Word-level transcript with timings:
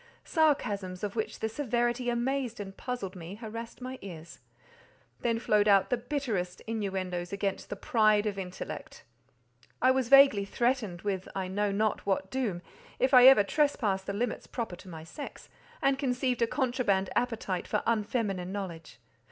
Sarcasms 0.25 1.03
of 1.03 1.15
which 1.15 1.41
the 1.41 1.47
severity 1.47 2.09
amazed 2.09 2.59
and 2.59 2.75
puzzled 2.75 3.15
me, 3.15 3.35
harassed 3.35 3.81
my 3.81 3.99
ears; 4.01 4.39
then 5.19 5.37
flowed 5.37 5.67
out 5.67 5.91
the 5.91 5.95
bitterest 5.97 6.59
inuendoes 6.65 7.31
against 7.31 7.69
the 7.69 7.75
"pride 7.75 8.25
of 8.25 8.39
intellect." 8.39 9.03
I 9.79 9.91
was 9.91 10.09
vaguely 10.09 10.43
threatened 10.43 11.03
with 11.03 11.29
I 11.35 11.47
know 11.49 11.71
not 11.71 12.03
what 12.03 12.31
doom, 12.31 12.63
if 12.97 13.13
I 13.13 13.27
ever 13.27 13.43
trespassed 13.43 14.07
the 14.07 14.13
limits 14.13 14.47
proper 14.47 14.75
to 14.77 14.89
my 14.89 15.03
sex, 15.03 15.49
and 15.83 15.99
conceived 15.99 16.41
a 16.41 16.47
contraband 16.47 17.11
appetite 17.15 17.67
for 17.67 17.83
unfeminine 17.85 18.51
knowledge. 18.51 18.97